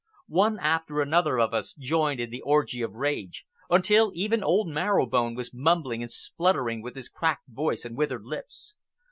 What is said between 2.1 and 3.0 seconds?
in the orgy of